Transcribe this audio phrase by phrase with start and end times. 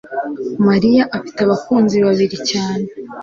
[0.67, 2.85] mariya afite abakunzi babiri cyane